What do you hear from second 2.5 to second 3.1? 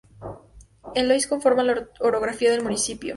municipio.